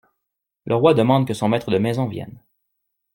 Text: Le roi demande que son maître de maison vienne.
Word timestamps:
Le 0.65 0.73
roi 0.73 0.95
demande 0.95 1.27
que 1.27 1.35
son 1.35 1.47
maître 1.47 1.69
de 1.69 1.77
maison 1.77 2.07
vienne. 2.07 2.43